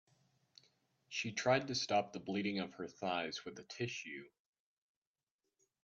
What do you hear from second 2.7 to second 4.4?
her thighs with a tissue.